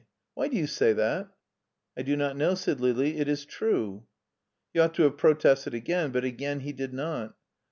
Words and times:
Why 0.33 0.47
do 0.47 0.55
you 0.57 0.65
say 0.65 0.93
that?^* 0.93 1.29
I 1.95 2.01
do 2.01 2.15
not 2.15 2.35
know,*' 2.35 2.55
said 2.55 2.81
Lili." 2.81 3.17
It 3.19 3.27
is 3.27 3.45
true/' 3.45 4.05
He 4.73 4.79
ought 4.79 4.95
to 4.95 5.03
have 5.03 5.17
protested 5.19 5.75
again, 5.75 6.11
but 6.11 6.23
again 6.25 6.61
he 6.61 6.73
did 6.73 6.91
not. 6.91 7.35